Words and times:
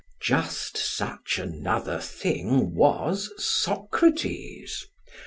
Just 0.19 0.77
such 0.79 1.37
another 1.37 1.99
thing 1.99 2.73
was 2.73 3.31
Socrates. 3.37 4.87